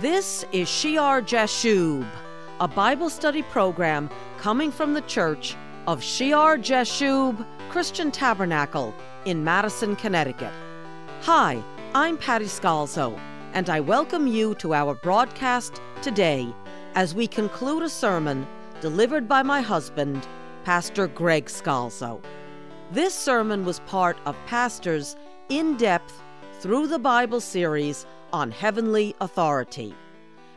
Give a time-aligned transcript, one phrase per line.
[0.00, 2.08] This is Shear Jashub,
[2.58, 8.94] a Bible study program coming from the church of Shear Jashub Christian Tabernacle
[9.26, 10.54] in Madison, Connecticut.
[11.20, 11.62] Hi,
[11.94, 13.20] I'm Patty Scalzo,
[13.52, 16.48] and I welcome you to our broadcast today
[16.94, 18.46] as we conclude a sermon
[18.80, 20.26] delivered by my husband,
[20.64, 22.22] Pastor Greg Scalzo.
[22.90, 25.14] This sermon was part of Pastor's
[25.50, 26.22] in depth
[26.60, 29.94] through the Bible series on heavenly authority.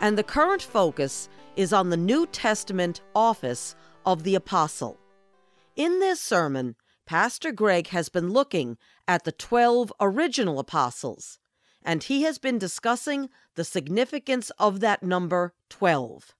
[0.00, 3.74] And the current focus is on the New Testament office
[4.06, 4.98] of the apostle.
[5.76, 6.76] In this sermon,
[7.06, 8.76] Pastor Greg has been looking
[9.06, 11.38] at the 12 original apostles,
[11.82, 16.34] and he has been discussing the significance of that number 12.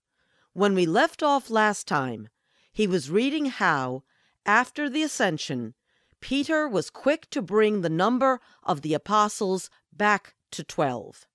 [0.53, 2.29] When we left off last time,
[2.73, 4.03] he was reading how,
[4.45, 5.75] after the ascension,
[6.21, 11.27] Peter was quick to bring the number of the apostles back to 12.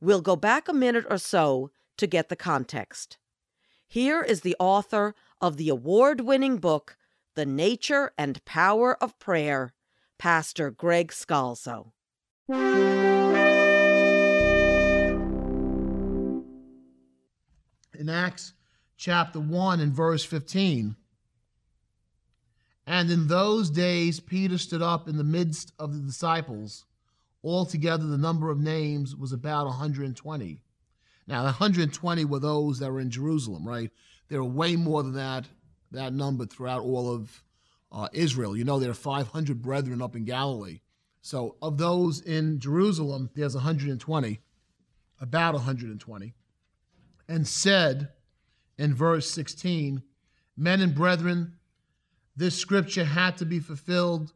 [0.00, 3.18] We'll go back a minute or so to get the context.
[3.86, 6.96] Here is the author of the award winning book,
[7.34, 9.74] The Nature and Power of Prayer,
[10.18, 11.92] Pastor Greg Scalzo.
[17.98, 18.54] In Acts
[18.96, 20.96] chapter 1 and verse 15,
[22.86, 26.84] and in those days Peter stood up in the midst of the disciples.
[27.44, 30.60] Altogether, the number of names was about 120.
[31.26, 33.90] Now, 120 were those that were in Jerusalem, right?
[34.28, 35.46] There were way more than that,
[35.90, 37.42] that number throughout all of
[37.90, 38.56] uh, Israel.
[38.56, 40.80] You know, there are 500 brethren up in Galilee.
[41.20, 44.40] So, of those in Jerusalem, there's 120,
[45.20, 46.34] about 120.
[47.28, 48.08] And said
[48.76, 50.02] in verse 16,
[50.56, 51.54] Men and brethren,
[52.36, 54.32] this scripture had to be fulfilled,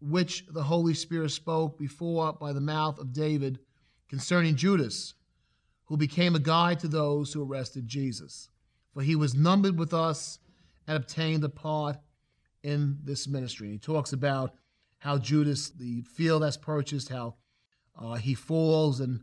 [0.00, 3.58] which the Holy Spirit spoke before by the mouth of David
[4.08, 5.14] concerning Judas,
[5.86, 8.48] who became a guide to those who arrested Jesus.
[8.92, 10.38] For he was numbered with us
[10.86, 11.96] and obtained a part
[12.62, 13.70] in this ministry.
[13.70, 14.54] he talks about
[14.98, 17.36] how Judas, the field that's purchased, how
[17.98, 19.20] uh, he falls and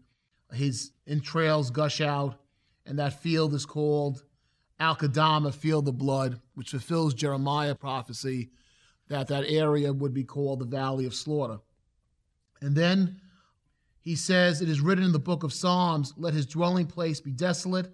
[0.53, 2.39] his entrails gush out,
[2.85, 4.23] and that field is called
[4.79, 8.49] Akel Dama, field of blood, which fulfills Jeremiah prophecy
[9.07, 11.59] that that area would be called the Valley of Slaughter.
[12.61, 13.19] And then
[13.99, 17.31] he says, It is written in the book of Psalms, let his dwelling place be
[17.31, 17.91] desolate,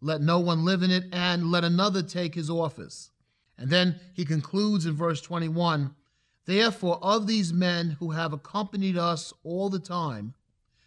[0.00, 3.10] let no one live in it, and let another take his office.
[3.56, 5.94] And then he concludes in verse 21
[6.46, 10.34] Therefore, of these men who have accompanied us all the time,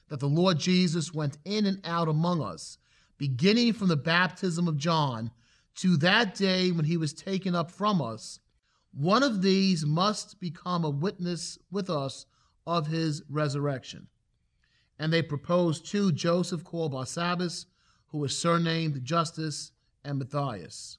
[0.10, 2.78] that the Lord Jesus went in and out among us,
[3.18, 5.32] beginning from the baptism of John
[5.76, 8.40] to that day when he was taken up from us,
[8.98, 12.26] one of these must become a witness with us
[12.66, 14.08] of his resurrection.
[14.98, 17.68] And they proposed two Joseph called Barsabbas,
[18.08, 19.72] who was surnamed Justus,
[20.04, 20.98] and Matthias.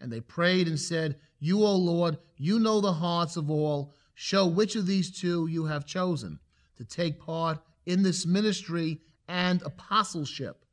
[0.00, 3.94] And they prayed and said, You, O Lord, you know the hearts of all.
[4.14, 6.40] Show which of these two you have chosen
[6.76, 10.64] to take part in this ministry and apostleship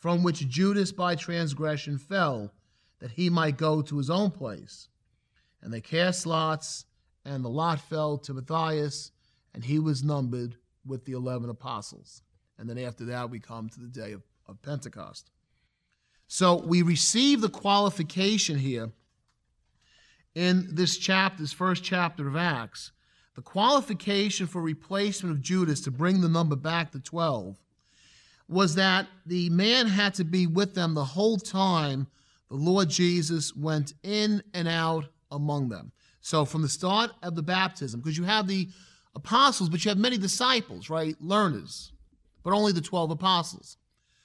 [0.00, 2.52] from which Judas by transgression fell,
[2.98, 4.88] that he might go to his own place.
[5.62, 6.86] And they cast lots,
[7.24, 9.12] and the lot fell to Matthias,
[9.54, 10.56] and he was numbered
[10.86, 12.22] with the 11 apostles.
[12.58, 15.30] And then after that, we come to the day of, of Pentecost.
[16.28, 18.90] So we receive the qualification here
[20.34, 22.92] in this chapter, this first chapter of Acts.
[23.34, 27.58] The qualification for replacement of Judas to bring the number back to 12
[28.48, 32.06] was that the man had to be with them the whole time
[32.48, 35.92] the Lord Jesus went in and out among them.
[36.20, 38.68] So from the start of the baptism, because you have the
[39.14, 41.16] apostles, but you have many disciples, right?
[41.20, 41.92] Learners,
[42.42, 43.76] but only the 12 apostles.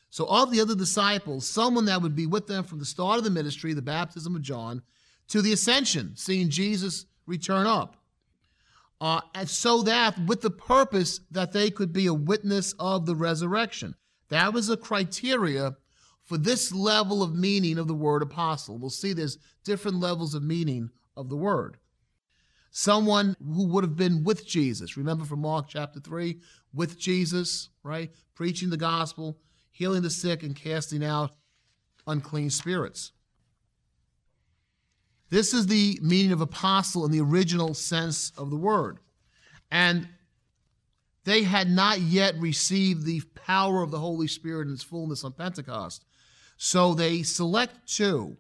[0.09, 3.23] So of the other disciples, someone that would be with them from the start of
[3.23, 4.81] the ministry, the baptism of John,
[5.29, 7.97] to the ascension, seeing Jesus return up.
[9.01, 13.15] Uh, and so that with the purpose that they could be a witness of the
[13.15, 13.95] resurrection.
[14.29, 15.75] That was a criteria
[16.25, 18.77] for this level of meaning of the word apostle.
[18.77, 21.77] We'll see there's different levels of meaning of the word.
[22.71, 24.97] Someone who would have been with Jesus.
[24.97, 26.39] Remember from Mark chapter 3,
[26.73, 28.11] with Jesus, right?
[28.33, 29.37] Preaching the gospel,
[29.71, 31.31] healing the sick, and casting out
[32.05, 33.13] unclean spirits.
[35.29, 38.99] This is the meaning of apostle in the original sense of the word.
[39.71, 40.07] And
[41.23, 45.33] they had not yet received the power of the Holy Spirit in its fullness on
[45.33, 46.05] Pentecost.
[46.57, 48.37] So they select two,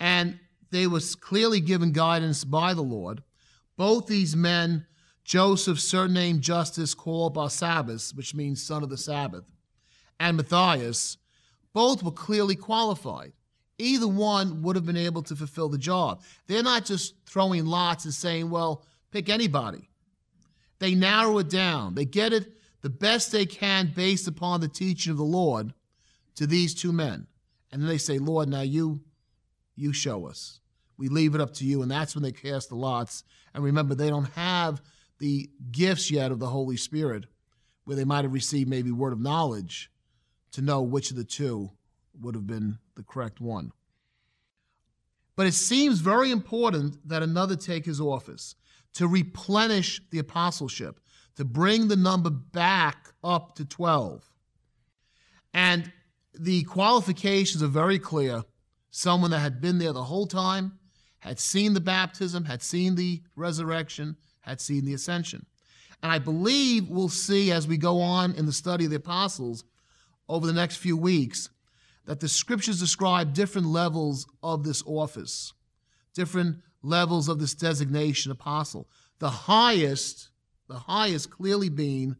[0.00, 0.38] and
[0.70, 3.22] they was clearly given guidance by the Lord.
[3.76, 4.86] Both these men,
[5.24, 9.44] Joseph, surnamed Justus, called Barsabbas, which means son of the Sabbath,
[10.18, 11.18] and Matthias,
[11.72, 13.32] both were clearly qualified.
[13.78, 16.22] Either one would have been able to fulfill the job.
[16.46, 19.90] They're not just throwing lots and saying, well, pick anybody.
[20.78, 21.94] They narrow it down.
[21.94, 25.74] They get it the best they can based upon the teaching of the Lord
[26.36, 27.26] to these two men.
[27.72, 29.00] And then they say, Lord, now you
[29.76, 30.60] you show us.
[30.96, 31.82] We leave it up to you.
[31.82, 33.22] And that's when they cast the lots.
[33.54, 34.80] And remember, they don't have
[35.18, 37.26] the gifts yet of the Holy Spirit,
[37.84, 39.90] where they might have received maybe word of knowledge
[40.52, 41.70] to know which of the two
[42.20, 43.72] would have been the correct one.
[45.36, 48.54] But it seems very important that another take his office
[48.94, 50.98] to replenish the apostleship,
[51.36, 54.24] to bring the number back up to 12.
[55.52, 55.92] And
[56.38, 58.44] the qualifications are very clear.
[58.90, 60.78] Someone that had been there the whole time,
[61.18, 65.44] had seen the baptism, had seen the resurrection, had seen the ascension.
[66.02, 69.64] And I believe we'll see as we go on in the study of the apostles
[70.28, 71.48] over the next few weeks
[72.04, 75.52] that the scriptures describe different levels of this office,
[76.14, 78.88] different levels of this designation apostle.
[79.18, 80.30] The highest,
[80.68, 82.16] the highest clearly being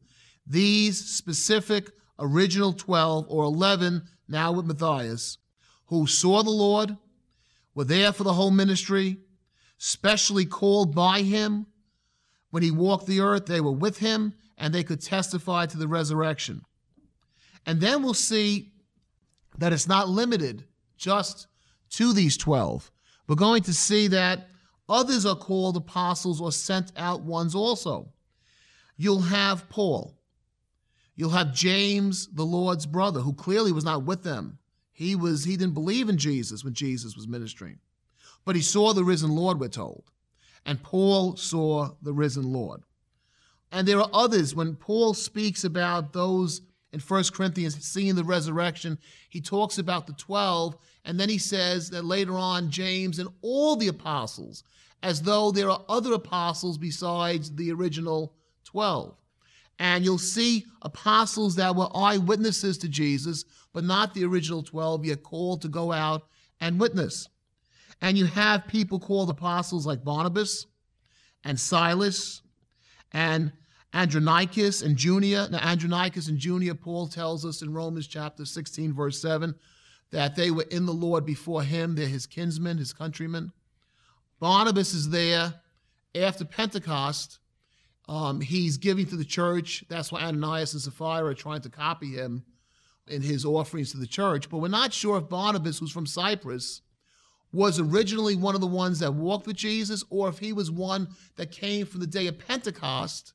[0.46, 5.38] these specific original 12 or 11 now with Matthias
[5.86, 6.96] who saw the Lord,
[7.74, 9.18] were there for the whole ministry,
[9.78, 11.66] specially called by him.
[12.50, 15.88] When he walked the earth, they were with him and they could testify to the
[15.88, 16.62] resurrection.
[17.66, 18.72] And then we'll see
[19.58, 20.64] that it's not limited
[20.96, 21.46] just
[21.90, 22.90] to these 12.
[23.28, 24.48] We're going to see that
[24.88, 28.12] others are called apostles or sent out ones also.
[28.96, 30.15] You'll have Paul.
[31.16, 34.58] You'll have James, the Lord's brother, who clearly was not with them.
[34.92, 37.78] He was he didn't believe in Jesus when Jesus was ministering.
[38.44, 40.04] But he saw the risen Lord, we're told.
[40.64, 42.82] And Paul saw the risen Lord.
[43.72, 46.60] And there are others when Paul speaks about those
[46.92, 48.98] in 1 Corinthians seeing the resurrection,
[49.28, 53.76] he talks about the 12, and then he says that later on, James and all
[53.76, 54.64] the apostles,
[55.02, 58.34] as though there are other apostles besides the original
[58.64, 59.14] 12.
[59.78, 65.22] And you'll see apostles that were eyewitnesses to Jesus, but not the original 12, yet
[65.22, 66.22] called to go out
[66.60, 67.28] and witness.
[68.00, 70.66] And you have people called apostles like Barnabas
[71.44, 72.42] and Silas
[73.12, 73.52] and
[73.94, 75.48] Andronicus and Junia.
[75.50, 79.54] Now, Andronicus and Junia, Paul tells us in Romans chapter 16, verse 7,
[80.10, 81.94] that they were in the Lord before him.
[81.94, 83.52] They're his kinsmen, his countrymen.
[84.38, 85.54] Barnabas is there
[86.14, 87.38] after Pentecost.
[88.08, 89.84] Um, he's giving to the church.
[89.88, 92.44] That's why Ananias and Sapphira are trying to copy him
[93.08, 94.48] in his offerings to the church.
[94.48, 96.82] But we're not sure if Barnabas, who's from Cyprus,
[97.52, 101.08] was originally one of the ones that walked with Jesus or if he was one
[101.36, 103.32] that came from the day of Pentecost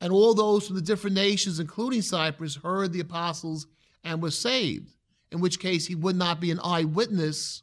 [0.00, 3.66] and all those from the different nations, including Cyprus, heard the apostles
[4.02, 4.90] and were saved,
[5.30, 7.62] in which case he would not be an eyewitness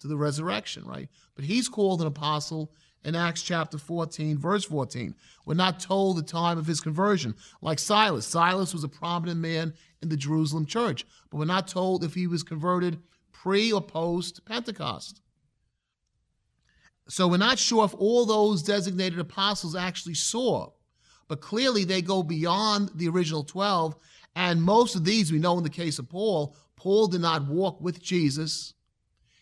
[0.00, 1.08] to the resurrection, right?
[1.34, 2.72] But he's called an apostle
[3.04, 5.14] in Acts chapter 14, verse 14.
[5.44, 8.26] We're not told the time of his conversion, like Silas.
[8.26, 12.26] Silas was a prominent man in the Jerusalem church, but we're not told if he
[12.26, 12.98] was converted
[13.32, 15.20] pre or post Pentecost.
[17.08, 20.70] So we're not sure if all those designated apostles actually saw
[21.28, 23.94] but clearly they go beyond the original 12.
[24.34, 27.80] And most of these, we know in the case of Paul, Paul did not walk
[27.80, 28.74] with Jesus.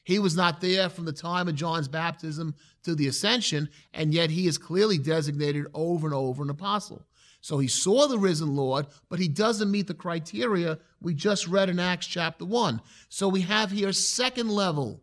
[0.07, 4.31] He was not there from the time of John's baptism to the ascension, and yet
[4.31, 7.05] he is clearly designated over and over an apostle.
[7.41, 11.69] So he saw the risen Lord, but he doesn't meet the criteria we just read
[11.69, 12.81] in Acts chapter 1.
[13.09, 15.03] So we have here a second level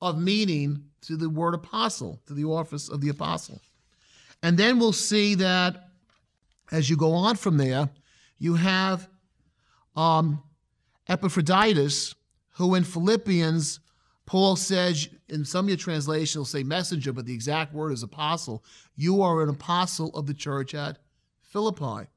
[0.00, 3.60] of meaning to the word apostle, to the office of the apostle.
[4.42, 5.90] And then we'll see that
[6.72, 7.90] as you go on from there,
[8.38, 9.10] you have
[9.94, 10.42] um,
[11.06, 12.14] Epaphroditus,
[12.54, 13.80] who in Philippians,
[14.26, 18.02] Paul says, in some of your translations, will say messenger, but the exact word is
[18.02, 18.64] apostle.
[18.96, 20.98] You are an apostle of the church at
[21.42, 22.08] Philippi.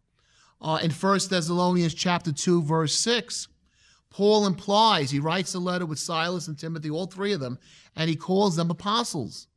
[0.62, 3.48] Uh, in 1 Thessalonians chapter 2, verse 6,
[4.10, 7.60] Paul implies, he writes a letter with Silas and Timothy, all three of them,
[7.96, 9.48] and he calls them apostles.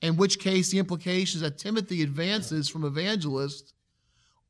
[0.00, 3.74] In which case, the implication is that Timothy advances from evangelist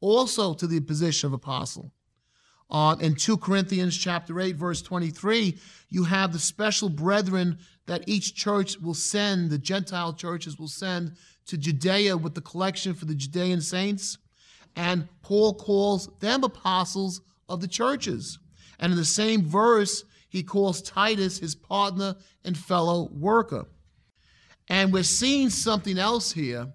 [0.00, 1.93] also to the position of apostle.
[2.71, 5.59] Uh, in 2 Corinthians chapter 8, verse 23,
[5.90, 11.12] you have the special brethren that each church will send, the Gentile churches will send
[11.47, 14.18] to Judea with the collection for the Judean saints.
[14.76, 18.38] And Paul calls them apostles of the churches.
[18.80, 23.66] And in the same verse, he calls Titus his partner and fellow worker.
[24.68, 26.73] And we're seeing something else here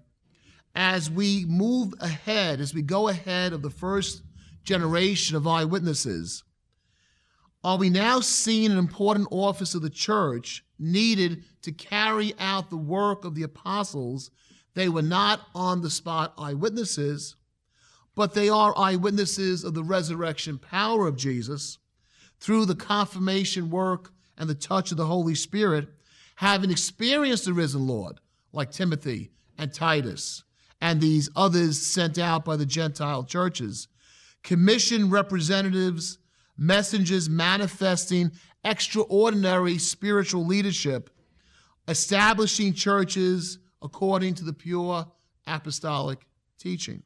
[0.74, 4.22] as we move ahead, as we go ahead of the first
[4.64, 6.44] generation of eyewitnesses,
[7.62, 12.76] Are we now seeing an important office of the church needed to carry out the
[12.76, 14.30] work of the apostles?
[14.74, 17.36] They were not on the spot eyewitnesses,
[18.14, 21.78] but they are eyewitnesses of the resurrection power of Jesus
[22.38, 25.88] through the confirmation work and the touch of the Holy Spirit,
[26.36, 28.20] having experienced the risen Lord,
[28.52, 30.44] like Timothy and Titus
[30.80, 33.88] and these others sent out by the Gentile churches,
[34.42, 36.18] commission representatives
[36.60, 38.30] messengers manifesting
[38.64, 41.10] extraordinary spiritual leadership,
[41.88, 45.10] establishing churches according to the pure
[45.46, 46.26] apostolic
[46.58, 47.02] teaching.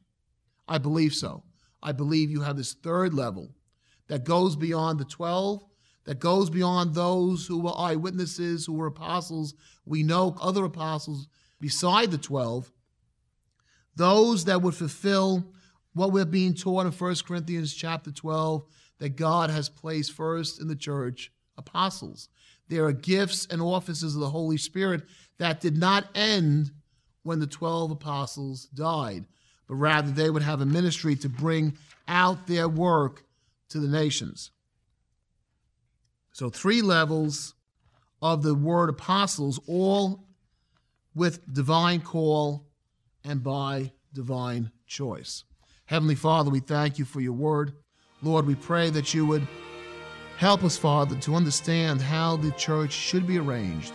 [0.67, 1.43] I believe so.
[1.81, 3.55] I believe you have this third level
[4.07, 5.63] that goes beyond the 12,
[6.03, 9.55] that goes beyond those who were eyewitnesses, who were apostles.
[9.85, 11.27] We know other apostles
[11.61, 12.71] beside the 12,
[13.95, 15.53] those that would fulfill
[15.95, 18.65] what we're being taught in 1 Corinthians chapter 12
[18.99, 22.27] that God has placed first in the church apostles.
[22.67, 25.03] There are gifts and offices of the Holy Spirit
[25.37, 26.71] that did not end
[27.23, 29.25] when the 12 apostles died,
[29.67, 31.77] but rather they would have a ministry to bring
[32.09, 33.23] out their work
[33.69, 34.51] to the nations.
[36.33, 37.55] So, three levels
[38.21, 40.25] of the word apostles, all
[41.15, 42.67] with divine call
[43.23, 45.45] and by divine choice.
[45.87, 47.73] Heavenly Father, we thank you for your word.
[48.23, 49.47] Lord, we pray that you would
[50.37, 53.93] help us, Father, to understand how the church should be arranged,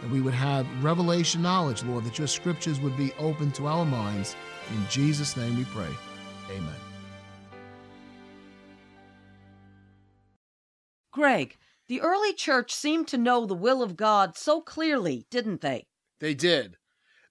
[0.00, 3.84] that we would have revelation knowledge, Lord, that your scriptures would be open to our
[3.84, 4.36] minds.
[4.70, 5.90] In Jesus' name we pray.
[6.52, 6.74] Amen.
[11.10, 11.56] Greg,
[11.88, 15.86] the early church seemed to know the will of God so clearly, didn't they?
[16.20, 16.76] They did.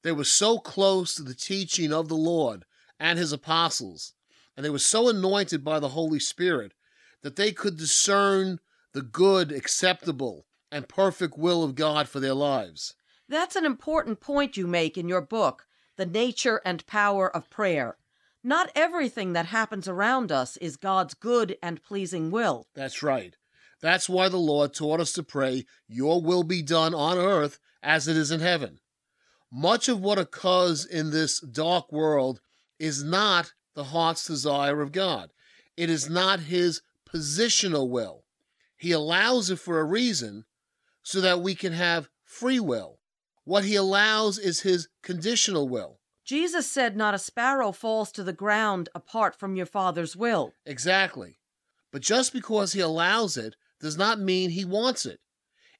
[0.04, 2.66] They were so close to the teaching of the Lord
[3.00, 4.14] and his apostles
[4.56, 6.74] and they were so anointed by the Holy Spirit
[7.22, 8.60] that they could discern
[8.94, 12.96] the good, acceptable, and perfect will of God for their lives.
[13.28, 17.98] That's an important point you make in your book, The Nature and Power of Prayer.
[18.44, 22.68] Not everything that happens around us is God's good and pleasing will.
[22.76, 23.36] That's right.
[23.82, 28.08] That's why the Lord taught us to pray, Your will be done on earth as
[28.08, 28.80] it is in heaven.
[29.52, 32.42] Much of what occurs in this dark world
[32.80, 35.32] is not the heart's desire of God.
[35.76, 38.24] It is not his positional will.
[38.78, 40.46] He allows it for a reason
[41.02, 43.00] so that we can have free will.
[43.46, 46.00] What he allows is his conditional will.
[46.24, 50.54] Jesus said, Not a sparrow falls to the ground apart from your Father's will.
[50.66, 51.40] Exactly.
[51.92, 55.20] But just because he allows it does not mean he wants it.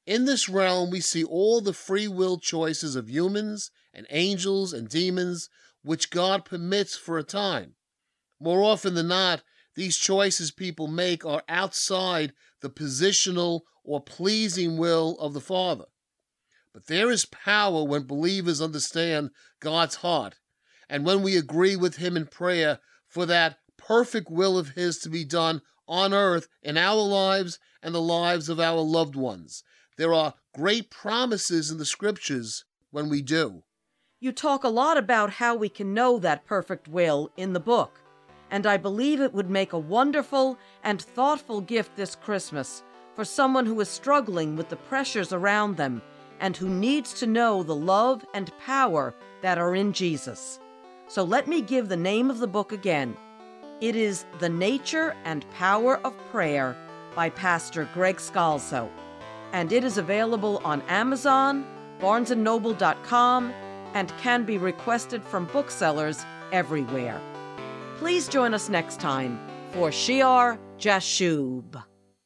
[0.06, 4.88] In this realm, we see all the free will choices of humans and angels and
[4.88, 5.48] demons,
[5.84, 7.74] which God permits for a time.
[8.40, 9.42] More often than not,
[9.76, 15.84] these choices people make are outside the positional or pleasing will of the Father.
[16.72, 20.36] But there is power when believers understand God's heart
[20.88, 25.10] and when we agree with Him in prayer for that perfect will of His to
[25.10, 29.62] be done on earth in our lives and the lives of our loved ones.
[29.96, 33.64] There are great promises in the scriptures when we do.
[34.24, 38.00] You talk a lot about how we can know that perfect will in the book
[38.50, 42.82] and I believe it would make a wonderful and thoughtful gift this Christmas
[43.14, 46.00] for someone who is struggling with the pressures around them
[46.40, 50.58] and who needs to know the love and power that are in Jesus.
[51.06, 53.18] So let me give the name of the book again.
[53.82, 56.74] It is The Nature and Power of Prayer
[57.14, 58.88] by Pastor Greg Scalzo,
[59.52, 61.66] and it is available on Amazon,
[62.00, 63.52] barnesandnoble.com,
[63.94, 67.20] and can be requested from booksellers everywhere.
[67.96, 69.38] Please join us next time
[69.72, 71.82] for Shear Jashub.